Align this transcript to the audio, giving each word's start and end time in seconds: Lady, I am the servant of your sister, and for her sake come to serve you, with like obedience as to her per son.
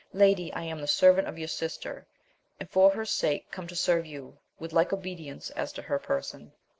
Lady, 0.13 0.51
I 0.53 0.63
am 0.63 0.81
the 0.81 0.87
servant 0.87 1.27
of 1.27 1.37
your 1.37 1.47
sister, 1.47 2.07
and 2.59 2.67
for 2.67 2.89
her 2.89 3.05
sake 3.05 3.51
come 3.51 3.67
to 3.67 3.75
serve 3.75 4.07
you, 4.07 4.39
with 4.57 4.73
like 4.73 4.91
obedience 4.91 5.51
as 5.51 5.71
to 5.73 5.83
her 5.83 5.99
per 5.99 6.23
son. 6.23 6.53